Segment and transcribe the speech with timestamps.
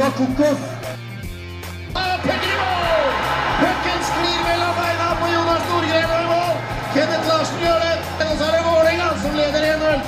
[0.00, 0.60] Forbanna kokos.
[3.60, 6.54] Pucken sklir mellom beina på Jonas Nordgren og i mål.
[6.94, 10.00] Kenneth Larsen gjør det, og så er det Vålerenga som leder 1-0.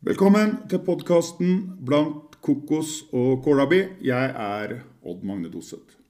[0.00, 1.50] Velkommen til podkasten
[1.86, 3.88] Blant kokos og kålabi'.
[4.00, 6.00] Jeg er Odd Magne Doseth.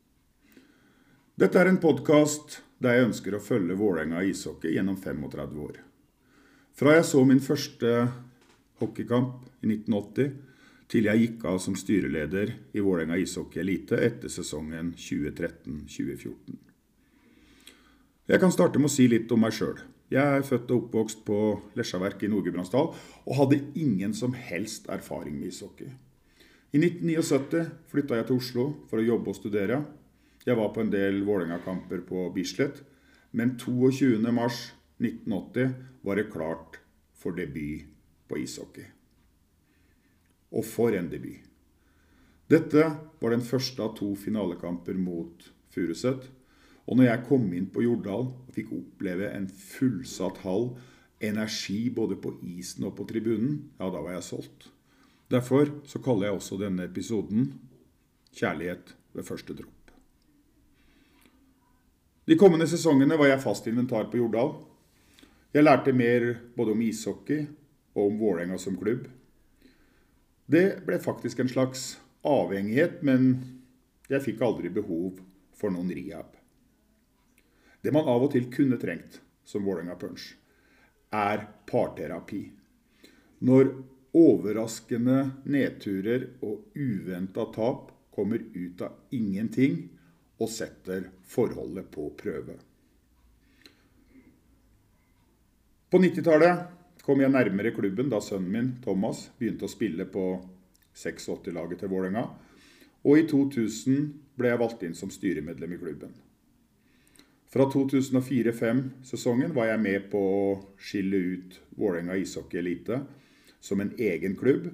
[1.34, 5.89] Dette er en podkast der jeg ønsker å følge Vålerenga ishockey gjennom 35 år.
[6.76, 8.08] Fra jeg så min første
[8.80, 10.32] hockeykamp i 1980,
[10.90, 16.58] til jeg gikk av som styreleder i Vålerenga ishockey elite etter sesongen 2013-2014.
[18.30, 19.78] Jeg kan starte med å si litt om meg sjøl.
[20.10, 21.38] Jeg er født og oppvokst på
[21.78, 25.86] Lesjaverk i Nord-Gudbrandsdal og hadde ingen som helst erfaring med ishockey.
[26.74, 29.80] I 1979 flytta jeg til Oslo for å jobbe og studere.
[30.46, 32.82] Jeg var på en del Vålerenga-kamper på Bislett,
[33.30, 33.56] men
[35.00, 36.80] 22.3.1980 var det klart
[37.16, 37.86] for debut
[38.28, 38.84] på ishockey.
[40.52, 41.46] Og for en debut.
[42.50, 42.82] Dette
[43.20, 46.26] var den første av to finalekamper mot Furuset.
[46.90, 50.72] Og når jeg kom inn på Jordal og fikk oppleve en fullsatt hall,
[51.22, 54.70] energi både på isen og på tribunen, ja, da var jeg solgt.
[55.30, 57.52] Derfor så kaller jeg også denne episoden
[58.34, 59.94] 'Kjærlighet ved første dropp'.
[62.26, 64.52] De kommende sesongene var jeg fast inventar på Jordal.
[65.50, 67.40] Jeg lærte mer både om ishockey
[67.96, 69.08] og om Vålerenga som klubb.
[70.46, 71.82] Det ble faktisk en slags
[72.26, 73.32] avhengighet, men
[74.10, 75.18] jeg fikk aldri behov
[75.58, 76.36] for noen rehab.
[77.82, 80.28] Det man av og til kunne trengt som Vålerenga Punch,
[81.10, 82.44] er parterapi.
[83.42, 83.72] Når
[84.14, 85.18] overraskende
[85.50, 89.82] nedturer og uventa tap kommer ut av ingenting
[90.38, 92.60] og setter forholdet på prøve.
[95.90, 100.24] På 90-tallet kom jeg nærmere klubben da sønnen min, Thomas, begynte å spille på
[100.94, 102.28] 86-laget til Vålerenga.
[103.02, 104.04] Og i 2000
[104.38, 106.12] ble jeg valgt inn som styremedlem i klubben.
[107.50, 110.44] Fra 2004-2005-sesongen var jeg med på å
[110.78, 113.00] skille ut Vålerenga ishockey elite
[113.58, 114.68] som en egen klubb,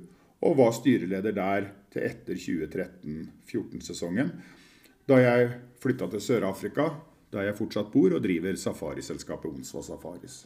[0.44, 4.34] og var styreleder der til etter 2013-14-sesongen,
[5.08, 5.48] da jeg
[5.80, 6.90] flytta til Sør-Afrika,
[7.32, 10.36] der jeg fortsatt bor og driver safariselskapet Onsva Safaris.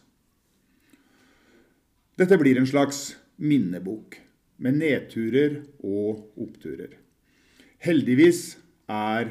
[2.21, 4.19] Dette blir en slags minnebok
[4.61, 6.99] med nedturer og oppturer.
[7.81, 8.59] Heldigvis
[8.93, 9.31] er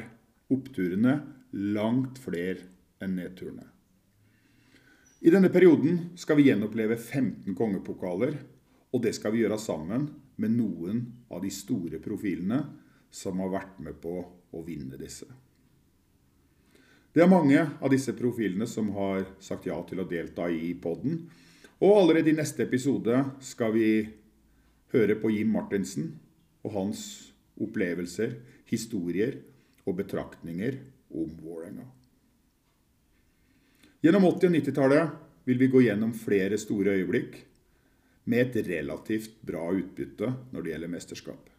[0.50, 1.20] oppturene
[1.54, 2.64] langt flere
[2.98, 3.68] enn nedturene.
[5.22, 8.40] I denne perioden skal vi gjenoppleve 15 kongepokaler,
[8.90, 10.08] og det skal vi gjøre sammen
[10.42, 12.64] med noen av de store profilene
[13.14, 14.16] som har vært med på
[14.50, 15.28] å vinne disse.
[17.14, 21.22] Det er mange av disse profilene som har sagt ja til å delta i podden,
[21.80, 23.90] og allerede i neste episode skal vi
[24.94, 26.12] høre på Jim Martinsen
[26.66, 27.02] og hans
[27.60, 28.36] opplevelser,
[28.70, 29.38] historier
[29.86, 30.80] og betraktninger
[31.16, 31.86] om Vålerenga.
[34.04, 35.16] Gjennom 80- og 90-tallet
[35.48, 37.40] vil vi gå gjennom flere store øyeblikk
[38.30, 41.50] med et relativt bra utbytte når det gjelder mesterskap.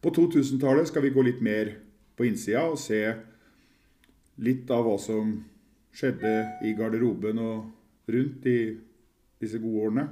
[0.00, 1.72] På 2000-tallet skal vi gå litt mer
[2.16, 3.00] på innsida og se
[4.44, 5.32] litt av hva som
[5.96, 6.34] skjedde
[6.68, 8.58] i garderoben og rundt i
[9.42, 10.06] disse gode årene.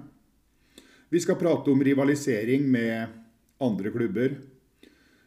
[1.09, 3.07] Vi skal prate om rivalisering med
[3.63, 4.35] andre klubber.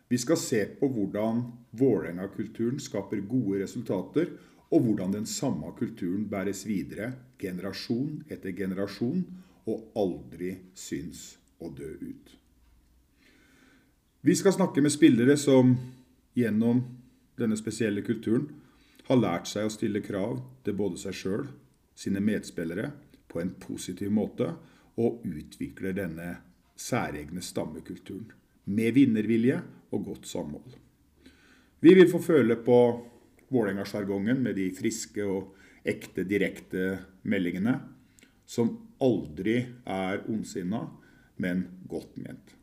[0.07, 1.43] Vi skal se på hvordan
[1.77, 4.31] Vålerenga-kulturen skaper gode resultater,
[4.71, 9.21] og hvordan den samme kulturen bæres videre generasjon etter generasjon
[9.67, 12.33] og aldri syns å dø ut.
[14.27, 15.71] Vi skal snakke med spillere som
[16.35, 16.81] gjennom
[17.39, 18.50] denne spesielle kulturen
[19.07, 21.45] har lært seg å stille krav til både seg sjøl,
[21.95, 22.91] sine medspillere,
[23.27, 24.53] på en positiv måte,
[24.97, 26.31] og utvikler denne
[26.77, 28.31] særegne stammekulturen
[28.68, 29.62] med vinnervilje
[29.94, 30.77] og godt samhold.
[31.79, 32.79] Vi vil få føle på
[33.53, 35.53] Vålerenga-sjargongen med de friske og
[35.88, 37.77] ekte, direkte meldingene,
[38.47, 40.81] som aldri er ondsinna,
[41.38, 42.56] men godt ment.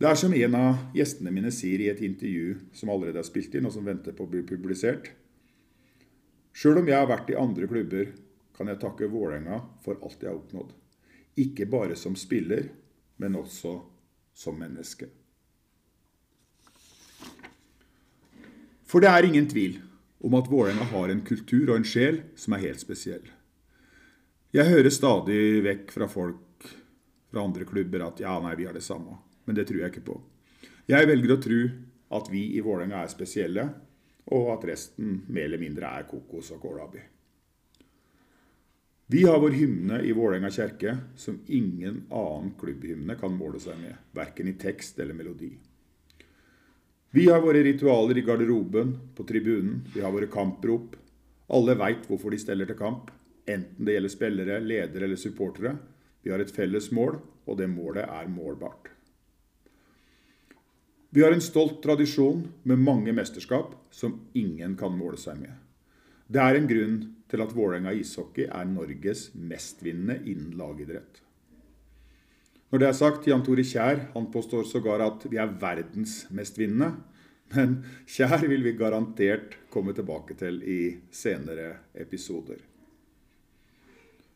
[0.00, 3.52] Det er som en av gjestene mine sier i et intervju som allerede er spilt
[3.54, 5.12] inn, og som venter på å bli publisert.
[6.52, 8.08] Sjøl om jeg har vært i andre klubber,
[8.56, 10.72] kan jeg takke Vålerenga for alt jeg har oppnådd.
[11.42, 12.68] Ikke bare som spiller,
[13.16, 13.78] men også
[14.34, 15.08] som menneske.
[18.88, 19.78] For det er ingen tvil
[20.22, 23.24] om at Vålerenga har en kultur og en sjel som er helt spesiell.
[24.52, 26.66] Jeg hører stadig vekk fra folk
[27.32, 29.16] fra andre klubber at ja, nei, vi har det samme.
[29.48, 30.18] Men det tror jeg ikke på.
[30.90, 31.62] Jeg velger å tro
[32.18, 33.64] at vi i Vålerenga er spesielle,
[34.32, 37.00] og at resten mer eller mindre er kokos og kålrabi.
[39.06, 43.98] Vi har vår hymne i Vålerenga kjerke som ingen annen klubbhymne kan måle seg med,
[44.16, 45.50] verken i tekst eller melodi.
[47.12, 50.94] Vi har våre ritualer i garderoben, på tribunen, vi har våre kamprop.
[51.52, 53.10] Alle veit hvorfor de steller til kamp,
[53.44, 55.74] enten det gjelder spillere, ledere eller supportere.
[56.24, 58.88] Vi har et felles mål, og det målet er målbart.
[61.12, 65.52] Vi har en stolt tradisjon med mange mesterskap som ingen kan måle seg med.
[66.32, 66.96] Det er en grunn
[67.32, 71.22] til at Vålerenga ishockey er Norges mestvinnende innen lagidrett.
[72.72, 76.94] Når det er sagt, Jan Tore Kjær han påstår sågar at vi er verdens mestvinnende.
[77.52, 80.78] Men Kjær vil vi garantert komme tilbake til i
[81.12, 82.60] senere episoder.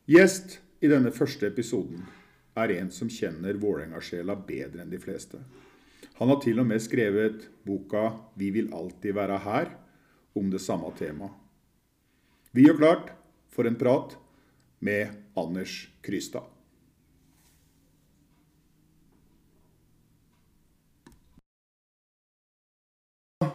[0.07, 2.05] Gjest i denne første episoden
[2.57, 5.41] er en som kjenner Vålerenga-sjela bedre enn de fleste.
[6.17, 9.75] Han har til og med skrevet boka 'Vi vil alltid være her'
[10.35, 11.46] om det samme temaet.
[12.57, 13.09] Vi gjør klart
[13.53, 14.15] for en prat
[14.81, 16.47] med Anders Krystad.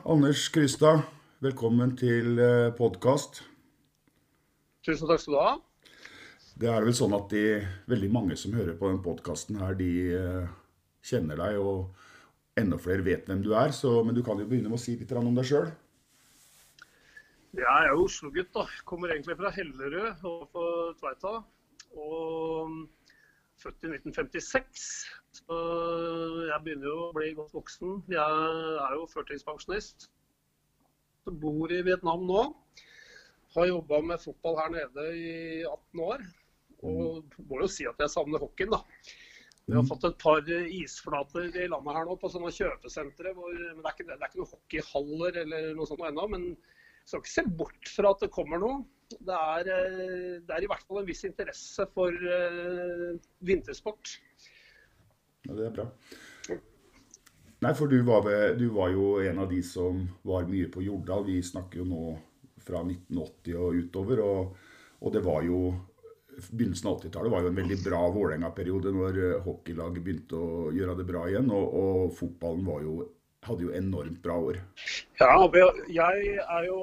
[0.06, 1.02] Anders Krystad,
[1.42, 2.38] velkommen til
[2.78, 3.42] podkast.
[4.86, 5.58] Tusen takk skal du ha.
[6.62, 7.46] Det er vel sånn at de
[7.90, 10.58] veldig mange som hører på denne podkasten her, de eh,
[11.02, 11.90] kjenner deg, og
[12.54, 13.74] enda flere vet hvem du er.
[13.74, 15.74] Så, men du kan jo begynne med å si litt om deg sjøl.
[17.52, 18.64] Jeg er jo Oslo-gutt, da.
[18.88, 21.34] Kommer egentlig fra Hellerød overfor Tveita.
[22.00, 22.78] Og
[23.60, 24.86] født i 1956.
[25.36, 25.58] Så
[26.48, 28.00] jeg begynner jo å bli godt voksen.
[28.14, 28.56] Jeg
[28.86, 30.08] er jo førtidspensjonist.
[31.44, 32.48] Bor i Vietnam nå.
[33.58, 35.36] Har jobba med fotball her nede i
[35.68, 36.28] 18 år.
[36.88, 38.80] Og må jo si at jeg savner hockeyen, da.
[39.68, 43.36] Vi har fått et par isflater i landet her nå på sånne kjøpesentre.
[43.36, 46.32] Hvor, men det er, ikke, det er ikke noen hockeyhaller eller noe sånt ennå.
[46.32, 46.54] Men
[47.06, 48.82] skal ikke se bort fra at det kommer noe.
[49.12, 49.70] Det er,
[50.48, 53.10] det er i hvert fall en viss interesse for uh,
[53.44, 54.14] vintersport.
[55.48, 55.88] Ja, det er bra.
[57.62, 60.82] Nei, for du var, ved, du var, jo en av de som var mye på
[60.82, 61.28] Jordal.
[61.28, 62.06] Vi snakker jo nå
[62.66, 64.22] fra 1980 og utover.
[64.26, 64.68] Og,
[65.02, 65.62] og det var jo
[66.32, 71.06] Begynnelsen av 80-tallet var jo en veldig bra Vålerenga-periode når hockeylaget begynte å gjøre det
[71.06, 71.52] bra igjen.
[71.54, 72.94] Og, og fotballen jo,
[73.46, 74.62] hadde jo enormt bra år.
[75.22, 75.36] Ja,
[75.94, 76.82] jeg er jo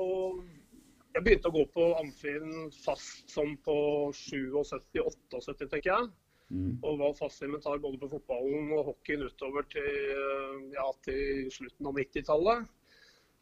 [1.17, 3.75] Jeg begynte å gå på Amfin fast som på
[4.15, 6.11] 77-78, tenker jeg.
[6.55, 6.77] Mm.
[6.87, 9.89] Og var fast inventar både på fotballen og hockeyen utover til,
[10.77, 12.69] ja, til slutten av 90-tallet.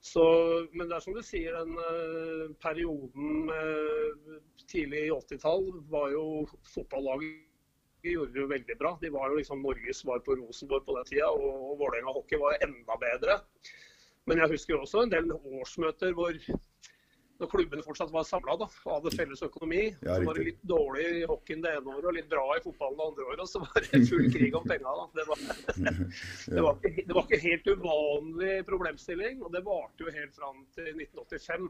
[0.06, 0.24] Så,
[0.72, 6.24] men det er som du sier, den uh, perioden tidlig tidlig 80-tall var jo
[6.72, 7.42] fotballaget
[8.06, 8.94] gjorde jo veldig bra.
[9.02, 12.40] De var jo liksom Norges svar på Rosenborg på den tida, og, og Vålerenga hockey
[12.40, 13.38] var enda bedre.
[14.26, 16.34] Men jeg husker også en del årsmøter hvor
[17.36, 19.82] når klubbene fortsatt var samla og hadde felles økonomi.
[20.06, 22.62] Ja, så var det litt dårlig i hockeyen det ene året og litt bra i
[22.64, 23.42] fotballen det andre året.
[23.44, 24.94] Og så var det full krig om penga.
[25.16, 25.26] Det,
[26.54, 29.44] det, var ikke, det var ikke helt uvanlig problemstilling.
[29.44, 31.68] Og det varte jo helt fram til 1985.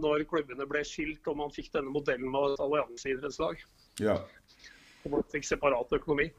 [0.00, 3.62] Når klubbene ble skilt og man fikk denne modellen med et allianseidrettslag.
[4.02, 4.18] Ja.
[5.04, 6.30] Og man fikk separat økonomi.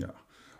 [0.00, 0.14] Ja.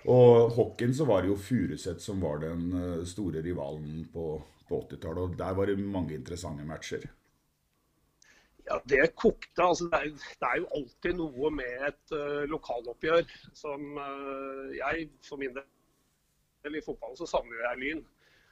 [0.09, 4.27] Og hockeyen så var det jo Furuset som var den eh, store rivalen på,
[4.69, 5.25] på 80-tallet.
[5.25, 7.05] Og der var det mange interessante matcher.
[8.65, 9.63] Ja, Det kokte.
[9.63, 13.25] altså det er, det er, jo alltid noe med et uh, lokaloppgjør
[13.57, 18.03] som uh, jeg for min del I fotballen så savner jeg Lyn.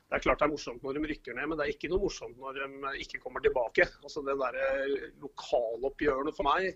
[0.08, 2.02] Det er klart det er morsomt når de rykker ned, men det er ikke noe
[2.02, 3.86] morsomt når de ikke kommer tilbake.
[4.02, 4.58] Altså Det der
[5.22, 6.72] lokaloppgjørene for meg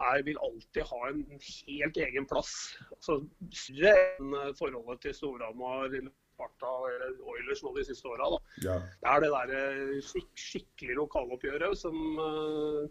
[0.00, 2.52] er, vil alltid ha en helt egen plass.
[2.96, 3.20] Altså
[3.52, 5.92] Større enn forholdet til Storhamar
[6.32, 8.30] Sparta eller Oilers nå de siste åra.
[8.64, 8.78] Ja.
[9.02, 12.88] Det er det der eh, skik skikkelig lokaloppgjøret som uh,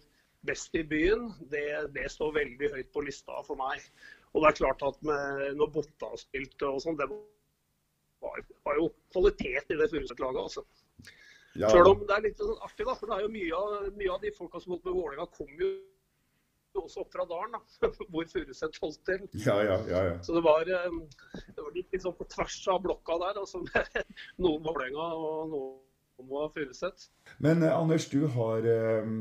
[0.48, 1.32] best i byen.
[1.52, 1.66] Det,
[1.96, 3.84] det, står veldig høyt på lista for meg.
[4.32, 8.92] Og det er klart at med, når Botta spilte og sånn, det var, var, jo
[9.12, 10.42] kvalitet i det Furuset-laget.
[10.46, 10.66] altså.
[11.60, 11.68] Ja.
[11.68, 14.14] Selv om det er litt sånn artig, da, for det er jo mye av, mye
[14.14, 15.74] av de folka som holdt med Vålerenga, kom jo
[16.80, 19.24] også opp fra dalen, da, hvor Furuset holdt til.
[19.44, 20.18] Ja, ja, ja, ja.
[20.24, 23.42] Så det var, det var litt, sånn på tvers av blokka der.
[23.44, 23.64] altså
[24.44, 27.10] Noen Vålerenga og noen Moa Furuset.
[27.42, 29.14] Men eh, Anders, du har eh,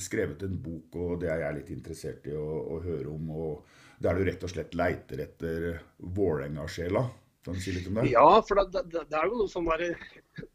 [0.00, 2.46] skrevet en bok, og det er jeg litt interessert i å,
[2.76, 3.32] å høre om.
[3.36, 5.66] og Der du rett og slett leiter etter
[5.98, 7.04] Vålerenga-sjela.
[7.42, 8.12] Kan du si litt om det?
[8.12, 9.88] Ja, for det, det, det er jo noe sånn der,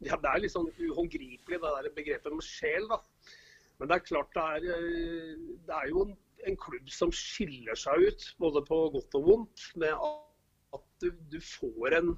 [0.06, 2.88] ja, det er litt sånn uhåndgripelig, det der begrepet med sjel.
[2.88, 3.02] da.
[3.78, 5.34] Men det er klart det er, eh,
[5.68, 6.14] det er jo en,
[6.50, 9.94] en klubb som skiller seg ut, både på godt og vondt, med
[10.78, 12.14] at du, du, får en,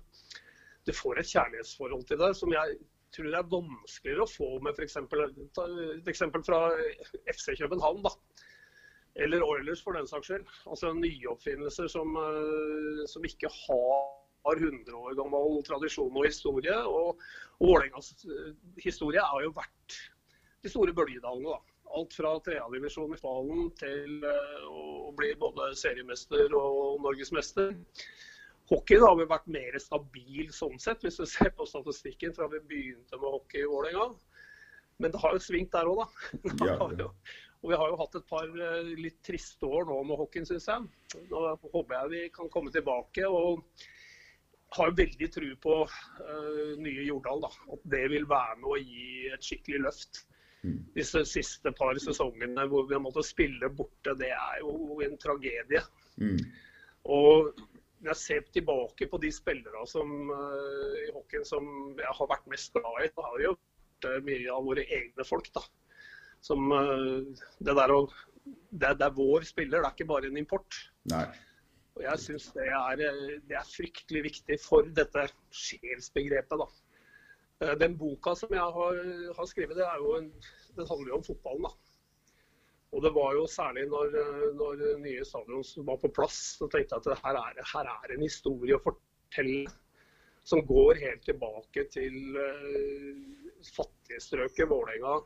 [0.89, 2.79] du får et kjærlighetsforhold til det som jeg
[3.15, 4.97] tror er vanskeligere å få med f.eks.
[5.03, 6.63] et eksempel fra
[7.35, 8.05] FC København.
[8.07, 8.15] da.
[9.21, 10.47] Eller Oilers, for den saks skyld.
[10.71, 16.77] Altså nyoppfinnelser som, eh, som ikke har har 100 år gammel tradisjon og historie.
[16.89, 17.21] Og
[17.61, 19.99] Vålerengas eh, historie har jo vært
[20.63, 21.51] de store bølgedalene.
[21.51, 21.77] da.
[21.99, 27.73] Alt fra tredjedivisjon i Falen til uh, å bli både seriemester og norgesmester.
[28.71, 32.47] Hockey da, har vi vært mer stabil sånn sett, hvis du ser på statistikken fra
[32.53, 34.13] vi begynte med hockey i Vålerenga.
[35.01, 36.11] Men det har jo svingt der òg, da.
[36.71, 36.77] Ja,
[37.61, 40.69] og vi har jo hatt et par uh, litt triste år nå med hockeyen, syns
[40.71, 41.25] jeg.
[41.29, 41.43] Nå
[41.75, 43.27] håper jeg vi kan komme tilbake.
[43.27, 43.65] og
[44.71, 47.43] har veldig tro på uh, nye Jordal.
[47.43, 47.51] Da.
[47.75, 50.23] At det vil være med å gi et skikkelig løft.
[50.63, 50.79] Mm.
[50.97, 55.83] Disse siste par sesongene hvor vi har måttet spille borte, det er jo en tragedie.
[56.21, 56.41] Mm.
[57.17, 57.53] Og
[58.05, 62.73] jeg ser tilbake på de spillere som, uh, i hockeyen som jeg har vært mest
[62.77, 65.53] glad i, så har vi jo vært uh, mye av våre egne folk.
[65.57, 65.65] da.
[66.41, 68.05] Som det der å
[68.71, 70.77] det, det, er vår spiller, det er ikke bare en import.
[71.13, 71.27] Nei.
[71.99, 72.69] Og jeg syns det,
[73.49, 76.63] det, er fryktelig viktig for dette sjelsbegrepet.
[76.63, 76.69] da.
[77.61, 79.01] Eh, den boka som jeg har,
[79.37, 80.31] har skrevet, en,
[80.77, 81.69] den handler jo om fotballen.
[81.69, 81.75] da.
[82.91, 84.17] Og det var jo særlig når,
[84.59, 88.25] når nye stadion var på plass, så tenkte jeg at her er, her er en
[88.25, 89.71] historie å fortelle
[90.51, 93.21] som går helt tilbake til uh,
[93.77, 95.21] fattigstrøket Vålerenga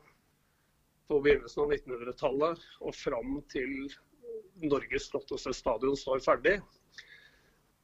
[1.08, 3.72] på begynnelsen av 1900-tallet og fram til
[4.64, 6.58] Norges flotteste stadion står ferdig.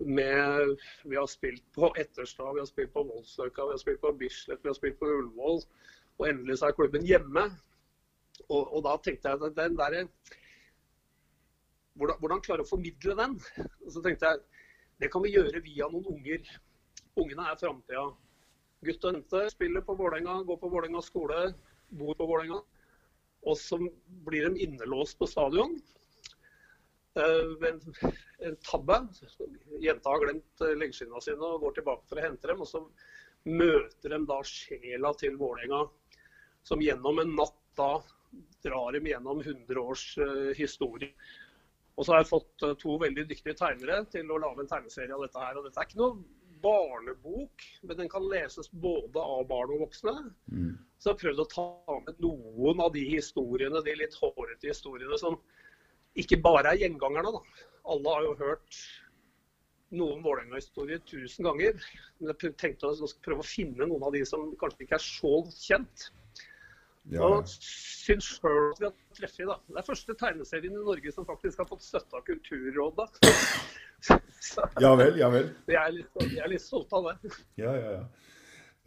[0.00, 4.12] Med, vi har spilt på Etterstad, vi har spilt på Voldsløkka, vi har spilt på
[4.16, 5.61] Bislett, vi har spilt på Ullevål.
[6.21, 7.45] Og endelig så er klubben hjemme.
[8.49, 9.99] Og, og da tenkte jeg at den der,
[12.00, 13.37] hvordan, hvordan klare å formidle den?
[13.85, 14.42] Og så tenkte jeg
[15.00, 16.49] det kan vi gjøre via noen unger.
[17.21, 18.02] Ungene er framtida.
[18.85, 21.38] Gutt og jente spiller på Vålerenga, går på Vålerenga skole,
[21.97, 22.61] bor på Vålerenga.
[23.49, 23.78] Og så
[24.26, 25.78] blir de innelåst på stadion.
[27.14, 27.81] Eh, en,
[28.38, 29.07] en tabbe.
[29.81, 32.62] Jenta har glemt eh, leggskinna sine og går tilbake for å hente dem.
[32.62, 32.85] Og så
[33.50, 35.85] møter de da sjela til Vålerenga,
[36.67, 37.95] som gjennom en natt da
[38.62, 41.14] drar dem gjennom 100 års uh, historie.
[41.97, 45.25] Og så har jeg fått to veldig dyktige tegnere til å lage en tegneserie av
[45.25, 45.59] dette her.
[45.59, 46.21] Og dette er ikke noe
[46.61, 50.14] barnebok, men den kan leses både av barn og voksne.
[50.52, 50.76] Mm.
[51.00, 51.67] Så jeg har prøvd å ta
[52.05, 55.38] med noen av de historiene, de litt hårete historiene som
[56.19, 57.33] ikke bare er gjengangerne.
[57.37, 57.67] da.
[57.90, 58.81] Alle har jo hørt
[59.90, 61.79] noen Vålerenga-historier tusen ganger.
[62.19, 65.35] Men jeg tenkte å prøve å finne noen av de som kanskje ikke er så
[65.59, 66.11] kjent.
[67.11, 67.25] Ja.
[67.25, 69.47] Og syns sjøl at vi har treffet.
[69.49, 69.57] da.
[69.67, 73.09] Det er første tegneserien i Norge som faktisk har fått støtte av Kulturrådet.
[74.85, 75.49] ja vel, ja vel.
[75.71, 77.33] Jeg er litt, jeg er litt stolt av det.
[77.61, 78.05] Ja, ja, ja.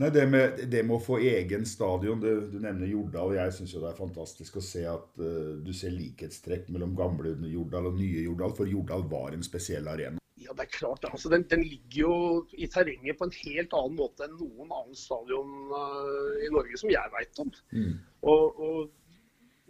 [0.01, 3.35] Nei, det med, det med, å få egen stadion det, Du nevner Jordal.
[3.37, 7.91] Jeg syns det er fantastisk å se at uh, du ser likhetstrekk mellom gamle Jordal
[7.91, 8.55] og nye Jordal.
[8.57, 10.17] For Jordal var en spesiell arena.
[10.41, 11.05] Ja, det er klart.
[11.11, 12.15] Altså, den, den, ligger jo
[12.57, 16.89] i terrenget på en helt annen måte enn noen annen stadion uh, i Norge som
[16.91, 17.53] jeg veit om.
[17.75, 17.95] Mm.
[18.33, 18.91] Og, og,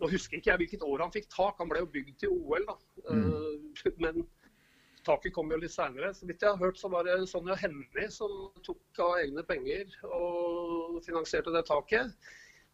[0.01, 1.59] Nå husker ikke jeg hvilket år han fikk tak.
[1.59, 2.79] Han ble jo bygd til OL, da.
[3.11, 3.27] Mm.
[3.27, 4.23] Uh, men
[5.07, 6.13] taket kom jo litt seinere.
[6.15, 8.31] Så vidt jeg har hørt, så var det Sonja Hennie som
[8.65, 12.15] tok av egne penger og finansierte det taket.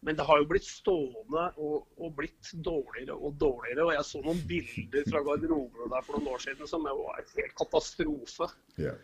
[0.00, 3.84] Men det har jo blitt stående og, og, blitt dårligere og dårligere.
[3.84, 7.32] Og jeg så noen bilder fra garderobene der for noen år siden som var en
[7.36, 8.48] helt katastrofe.
[8.80, 8.96] Yeah.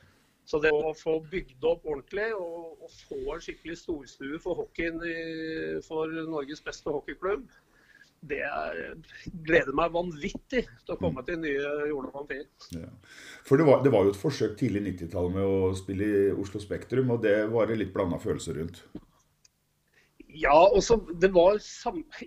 [0.46, 5.00] Så det å få bygd opp ordentlig og, og få en skikkelig storstue for hockeyen
[5.02, 5.16] i,
[5.84, 7.48] for Norges beste hockeyklubb,
[8.30, 8.44] det
[9.46, 12.44] gleder meg vanvittig til å komme til nye Jordal.
[12.74, 12.90] Ja.
[13.46, 16.62] For det var, det var, jo et forsøk tidlig 90-tallet med å spille i Oslo
[16.62, 18.82] Spektrum, og det var det litt blanda følelser rundt?
[20.36, 21.56] Ja, også, det var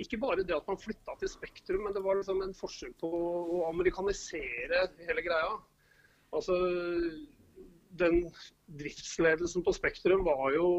[0.01, 3.10] ikke bare det at man flytta til Spektrum, men det var liksom en forsøk på
[3.10, 5.51] å amerikanisere hele greia.
[6.34, 6.56] Altså,
[8.00, 8.24] den
[8.79, 10.70] driftsledelsen på Spektrum var jo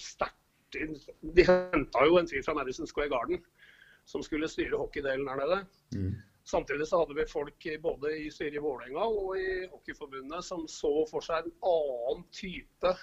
[0.00, 0.38] sterkt
[0.72, 3.42] De henta jo en fyr fra Madison Square Garden
[4.08, 5.58] som skulle styre hockeydelen her nede.
[5.94, 6.12] Mm.
[6.44, 10.90] Samtidig så hadde vi folk både i styret i Vålerenga og i Hockeyforbundet som så
[11.10, 12.94] for seg en annen type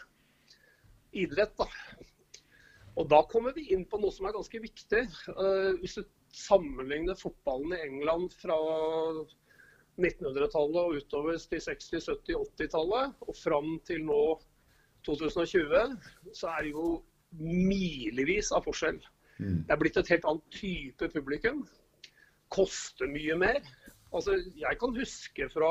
[1.15, 1.55] idrett.
[1.57, 1.67] da.
[2.99, 5.05] Og da kommer vi inn på noe som er ganske viktig.
[5.31, 6.03] Uh, hvis du
[6.35, 8.57] sammenligner fotballen i England fra
[9.99, 14.23] 1900-tallet og utover til 60-, 70-, 80-tallet og fram til nå
[15.07, 15.95] 2020,
[16.35, 16.99] så er det jo
[17.39, 18.99] milevis av forskjell.
[19.39, 19.61] Mm.
[19.67, 21.63] Det er blitt et helt annet type publikum.
[22.51, 23.61] Koster mye mer.
[24.13, 25.69] Altså, jeg kan huske fra,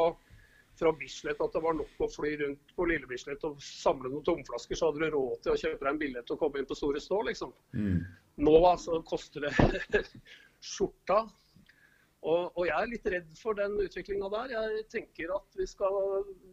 [0.78, 4.24] fra Bislett at det var nok å fly rundt på Lille Bislett og samle noen
[4.26, 6.78] tomflasker, så hadde du råd til å kjøpe deg en billett og komme inn på
[6.78, 7.52] Store Stå, liksom.
[7.74, 8.00] Mm.
[8.46, 10.04] Nå altså, koster det
[10.72, 11.24] skjorta.
[12.18, 14.54] Og, og, jeg er litt redd for den utviklinga der.
[14.56, 15.98] Jeg tenker at vi skal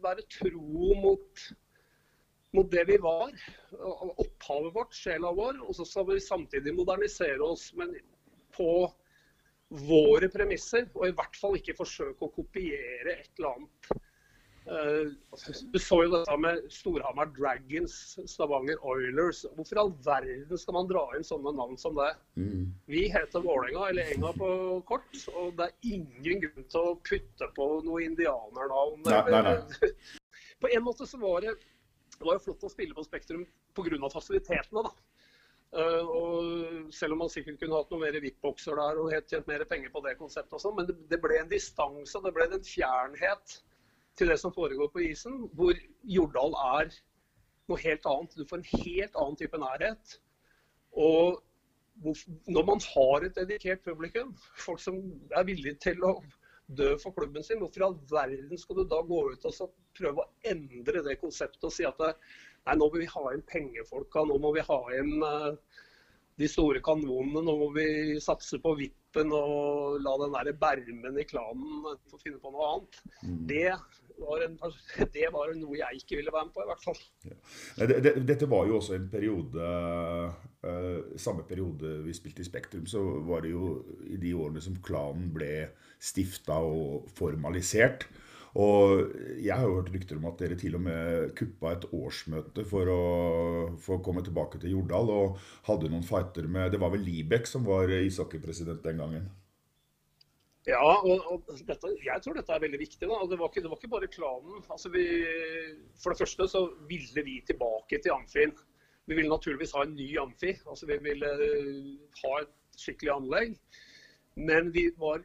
[0.02, 1.46] være tro mot,
[2.56, 3.32] mot det vi var.
[3.76, 5.60] Opphavet vårt, sjela vår.
[5.66, 7.94] Og så skal vi samtidig modernisere oss, men
[8.56, 8.72] på
[9.86, 10.88] våre premisser.
[10.94, 13.96] Og i hvert fall ikke forsøke å kopiere et eller annet
[14.66, 15.12] Uh,
[15.72, 19.44] du så jo dette med Storhamar Dragons, Stavanger Oilers.
[19.54, 22.08] Hvorfor i all verden skal man dra inn sånne navn som det?
[22.34, 22.72] Mm.
[22.90, 24.50] Vi heter Vålerenga, eller Enga på
[24.88, 29.06] kort, og det er ingen grunn til å putte på noe indianernavn.
[29.06, 29.92] Nei, nei, nei.
[30.62, 31.54] På en måte så var det,
[32.18, 33.44] det var jo flott å spille på Spektrum
[33.76, 34.10] pga.
[34.12, 34.94] fasilitetene, da.
[35.76, 39.64] Uh, og selv om man sikkert kunne hatt noen mer VIP-bokser der og tjent mer
[39.68, 43.56] penger på det konseptet også, men det, det ble en distanse, det ble en fjernhet
[44.16, 45.76] til det som foregår på isen, hvor
[46.08, 46.94] Jordal er
[47.68, 48.38] noe helt annet.
[48.38, 50.16] Du får en helt annen type nærhet.
[50.96, 51.42] Og
[52.48, 54.32] når man har et dedikert publikum,
[54.64, 55.00] folk som
[55.36, 56.14] er villige til å
[56.78, 59.54] dø for klubben sin, hvorfor i all verden skal du da gå ut og
[59.96, 64.24] prøve å endre det konseptet og si at nei, nå må vi ha inn pengefolka,
[64.26, 65.82] nå må vi ha inn uh,
[66.40, 67.42] de store kanonene.
[67.44, 67.86] Nå må vi
[68.22, 72.98] satse på vippen og la den der bermen i klanen få finne på noe annet.
[73.22, 73.38] Mm.
[73.48, 73.70] Det,
[74.20, 74.58] var en,
[75.16, 77.00] det, var noe jeg ikke ville være med på, i hvert fall.
[77.30, 78.20] Ja.
[78.32, 79.72] Dette var jo også en periode
[80.66, 83.76] uh, Samme periode vi spilte i Spektrum, så var det jo
[84.10, 85.68] i de årene som klanen ble
[86.02, 88.08] stifta og formalisert.
[88.56, 89.10] Og
[89.44, 92.88] jeg har jo hørt rykter om at dere til og med kuppa et årsmøte for
[92.88, 93.00] å,
[93.82, 95.10] for komme tilbake til Jordal.
[95.12, 99.26] Og hadde noen fighter med Det var vel Libek som var ishockeypresident den gangen?
[100.66, 103.04] Ja, og, og dette, jeg tror dette er veldig viktig.
[103.04, 103.20] Da.
[103.30, 104.64] Det, var ikke, det var ikke bare klanen.
[104.72, 105.04] Altså vi,
[106.02, 108.56] for det første så ville vi tilbake til Amfin.
[109.06, 110.56] Vi ville naturligvis ha en ny Amfi.
[110.66, 111.30] Altså vi ville
[112.24, 113.54] ha et skikkelig anlegg.
[114.36, 115.22] Men vi var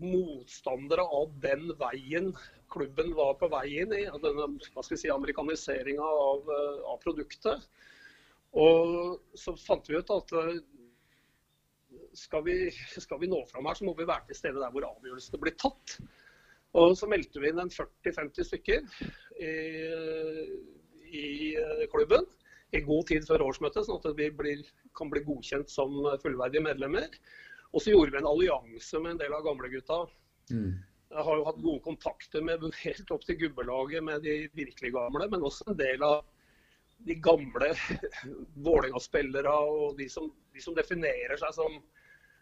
[0.00, 2.32] motstandere av den veien
[2.72, 6.98] klubben var på vei inn i, denne hva skal vi si, amerikaniseringa av, eh, av,
[7.02, 7.66] produktet.
[8.56, 10.54] Og så fant vi ut at eh,
[12.16, 12.56] skal vi,
[12.96, 15.56] skal vi, nå fram her, så må vi være til stede der hvor avgjørelsene blir
[15.60, 15.98] tatt.
[16.76, 18.82] Og så meldte vi inn en 40-50 stykker
[19.40, 19.52] i,
[21.06, 22.26] i, eh, klubben
[22.74, 24.64] i god tid før årsmøtet, sånn at vi blir,
[24.98, 27.06] kan bli godkjent som fullverdige medlemmer.
[27.72, 30.04] Og så gjorde vi en allianse med en del av gamlegutta.
[30.52, 30.70] Mm.
[31.16, 35.28] Jeg har jo hatt gode kontakter med helt opp til gubbelaget med de virkelig gamle,
[35.32, 36.24] men også en del av
[37.06, 37.72] de gamle
[38.66, 41.76] Vålerenga-spillere og de som, de som, definerer seg som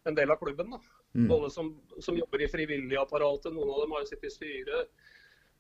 [0.09, 0.77] en del av klubben.
[1.15, 1.27] Mm.
[1.31, 4.95] Både som, som, jobber i frivilligapparatet, noen av dem har jo sittet i styret.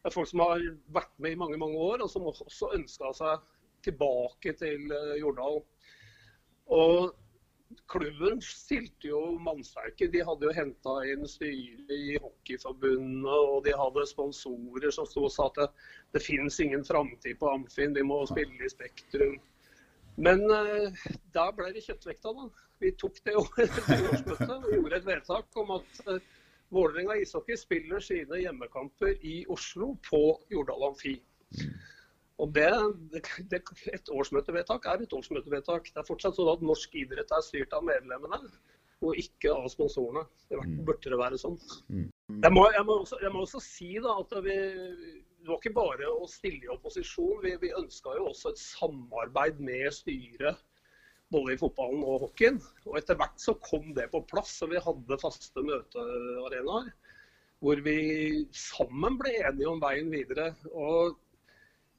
[0.04, 0.62] Det er folk som har
[0.94, 3.44] vært med i mange mange år, og som også ønska seg
[3.84, 5.62] tilbake til uh, Jordal.
[6.74, 7.14] Og
[7.88, 10.08] klubben stilte jo mannsterke.
[10.12, 15.32] De hadde jo henta inn styret i Hockeyforbundet, og de hadde sponsorer som sto og
[15.32, 15.68] sa at det,
[16.16, 19.36] det finnes ingen framtid på Amfin, de må spille i Spektrum.
[20.16, 22.48] Men uh, der ble vi kjøttvekta, da.
[22.82, 26.18] Vi tok det årsmøtet og gjorde et vedtak om at uh,
[26.74, 31.18] Vålerenga ishockey spiller sine hjemmekamper i Oslo på Jordal Amfi.
[32.42, 32.70] Og det,
[33.12, 33.60] det,
[33.92, 35.90] Et årsmøtevedtak er et årsmøtevedtak.
[35.92, 38.40] Det er fortsatt sånn at norsk idrett er styrt av medlemmene
[39.04, 40.24] og ikke av sponsorene.
[40.48, 40.74] Det mm.
[40.86, 41.56] burde det være sånn.
[41.92, 42.08] Mm.
[42.42, 44.58] Jeg må, jeg, må også, jeg må, også, si da, at vi,
[45.44, 47.42] det var ikke bare å stille i opposisjon.
[47.44, 50.62] Vi, vi ønska jo også et samarbeid med styret
[51.34, 52.60] både i fotballen og hockeyen.
[52.88, 56.92] Og etter hvert så kom det på plass, og vi hadde faste møtearenaer.
[57.64, 57.98] Hvor vi
[58.52, 60.50] sammen ble enige om veien videre.
[60.70, 61.16] Og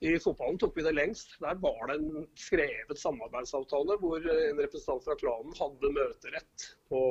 [0.04, 1.36] i fotballen tok vi det lengst.
[1.40, 7.04] Der var det en skrevet samarbeidsavtale hvor en representant fra klanen hadde møterett på,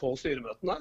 [0.00, 0.80] på styremøtene.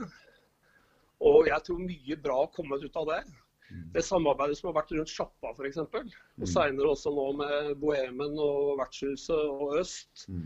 [1.27, 3.21] Og jeg tror mye bra har kommet ut av det.
[3.67, 3.85] Mm.
[3.93, 6.49] Det samarbeidet som har vært rundt Sjappa f.eks., og mm.
[6.49, 10.45] seinere også nå med Bohemen og Vertshuset og Øst, mm.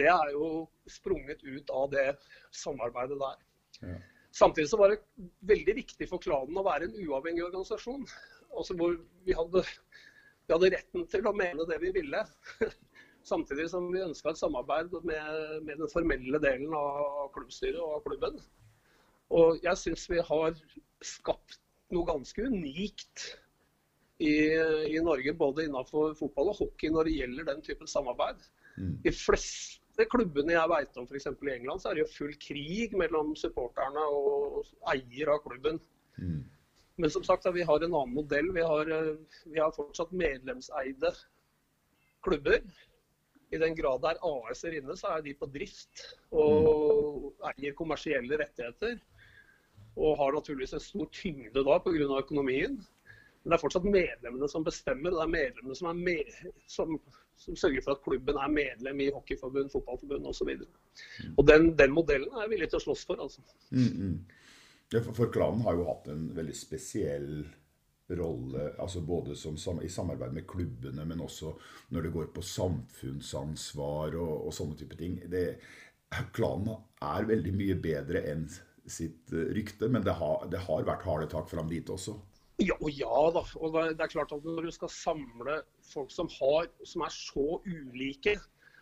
[0.00, 0.48] det er jo
[0.90, 2.08] sprunget ut av det
[2.64, 3.44] samarbeidet der.
[3.84, 3.98] Ja.
[4.34, 8.04] Samtidig så var det veldig viktig for klanen å være en uavhengig organisasjon
[8.56, 9.64] altså hvor vi hadde,
[10.46, 12.22] vi hadde, retten til å mene det vi ville.
[13.28, 18.04] Samtidig som vi ønska et samarbeid med, med, den formelle delen av klubbstyret og av
[18.06, 18.38] klubben.
[19.36, 20.56] Og jeg syns vi har
[21.04, 21.58] skapt
[21.92, 23.26] noe ganske unikt
[24.18, 24.32] i,
[24.90, 28.40] i, Norge, både innenfor fotball og hockey, når det gjelder den typen samarbeid.
[28.78, 28.96] Mm.
[29.04, 31.28] De fleste klubbene jeg vet om, f.eks.
[31.28, 35.78] i England, så er det jo full krig mellom supporterne og eier av klubben.
[36.16, 36.42] Mm.
[36.98, 38.52] Men som sagt, vi har en annen modell.
[38.54, 38.92] Vi har,
[39.46, 41.12] vi har fortsatt medlemseide
[42.26, 42.62] klubber.
[43.50, 46.02] I den grad det er AS-er inne, så er de på drift
[46.36, 48.98] og eier kommersielle rettigheter.
[49.96, 52.08] Og har naturligvis en stor tyngde da pga.
[52.18, 52.76] økonomien.
[53.42, 55.14] Men det er fortsatt medlemmene som bestemmer.
[55.14, 56.34] Det er medlemmene som, er med,
[56.68, 56.98] som,
[57.38, 60.50] som sørger for at klubben er medlem i hockeyforbund, fotballforbund osv.
[60.50, 63.22] Og, så og den, den, modellen er jeg villig til å slåss for.
[63.22, 63.46] altså.
[63.70, 64.18] Mm, mm.
[64.92, 67.32] Ja, for, for klanen har jo hatt en veldig spesiell
[68.16, 71.52] rolle, altså både som, i samarbeid med klubbene, men også
[71.92, 75.18] når det går på samfunnsansvar og, og sånne type ting.
[75.28, 75.44] Det,
[76.32, 78.46] klanen er veldig mye bedre enn
[78.88, 82.16] sitt eh, rykte, men det har, det har vært harde tak fram dit også.
[82.64, 83.44] Ja og ja, da.
[83.60, 85.60] Og det er klart at når du skal samle
[85.92, 88.38] folk som, har, som er så ulike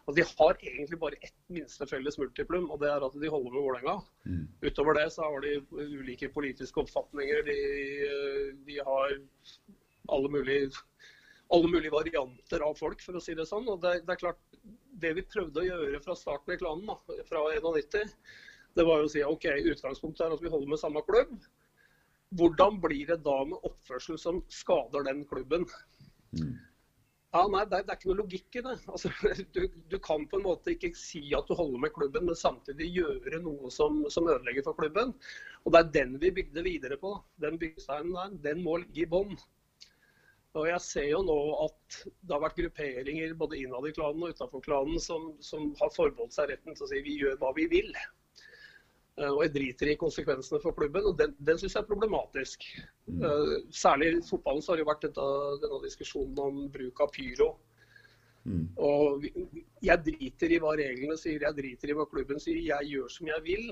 [0.07, 3.51] Altså, de har egentlig bare ett minste felles multiplum, og det er at de holder
[3.51, 3.95] med Vålerenga.
[4.23, 4.45] Mm.
[4.63, 7.43] Utover det så har de ulike politiske oppfatninger.
[7.49, 7.57] De,
[8.69, 9.17] de har
[10.15, 10.71] alle mulige,
[11.51, 13.67] alle mulige, varianter av folk, for å si det sånn.
[13.73, 14.39] Og det, det, er klart,
[15.03, 18.15] det vi prøvde å gjøre fra starten i klanen, da, fra 91,
[18.79, 21.35] det var jo å si OK, utgangspunktet er at vi holder med samme klubb.
[22.39, 25.67] Hvordan blir det da med oppførsel som skader den klubben?
[26.37, 26.55] Mm.
[27.35, 28.77] Ja, nei, det er, det er, ikke noe logikk i det.
[28.93, 29.11] Altså,
[29.57, 29.61] du,
[29.91, 33.43] du, kan på en måte ikke si at du holder med klubben, men samtidig gjøre
[33.45, 35.13] noe som, som ødelegger for klubben.
[35.65, 37.17] Og Det er den vi bygde videre på.
[37.43, 39.37] Den byggesteinen der, den må ligge i bånn.
[40.57, 41.37] Og Jeg ser jo nå
[41.67, 45.93] at det har vært grupperinger både innad i klanen og utenfor klanen som, som har
[45.93, 47.91] forbeholdt seg retten til å si vi gjør hva vi vil.
[49.17, 51.07] Eh, og jeg driter i konsekvensene for klubben.
[51.09, 52.67] og Den, den syns jeg er problematisk.
[53.07, 53.23] Mm.
[53.23, 55.31] Uh, særlig i fotballen så har det jo vært dette,
[55.63, 57.55] denne diskusjonen om bruk av pyro.
[58.47, 58.69] Mm.
[58.79, 59.25] Og
[59.83, 62.61] Jeg driter i hva reglene sier, jeg driter i hva klubben sier.
[62.61, 63.71] Jeg gjør som jeg vil.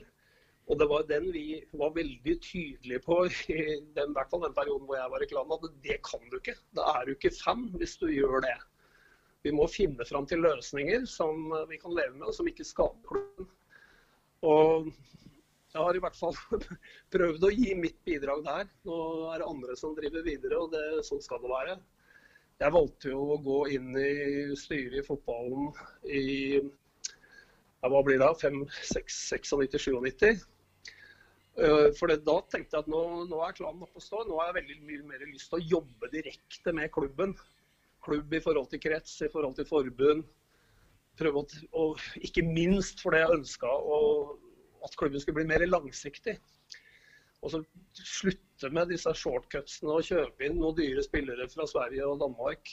[0.65, 3.19] Og det var den vi var veldig tydelige på
[3.53, 3.59] i
[3.99, 6.57] den, hvert fall den perioden hvor jeg var i klanen, at det kan du ikke.
[6.79, 8.57] Da er du ikke fan hvis du gjør det.
[9.45, 12.97] Vi må finne fram til løsninger som vi kan leve med, og som ikke skader
[13.11, 13.51] klubben.
[14.45, 14.89] Og
[15.75, 16.37] jeg har i hvert fall
[17.15, 18.71] prøvd å gi mitt bidrag der.
[18.87, 18.99] Nå
[19.33, 21.77] er det andre som driver videre, og det, sånn skal det være.
[22.63, 25.73] Jeg valgte jo å gå inn i styret i fotballen
[26.07, 26.27] i
[26.63, 30.29] ja, hva blir det, 96-97.
[31.55, 34.29] Eh, for det, da tenkte jeg at nå, nå er klanen oppe og står.
[34.31, 37.35] Nå har jeg veldig mye mer lyst til å jobbe direkte med klubben.
[38.07, 40.23] Klubb i forhold til krets, i forhold til forbund.
[41.19, 43.99] Prøve å, og ikke minst fordi jeg ønska å
[44.85, 46.39] at klubben skulle bli mer langsiktig.
[47.45, 47.61] Og så
[47.93, 52.71] slutte med disse shortcutsene og kjøpe inn noen dyre spillere fra Sverige og Danmark.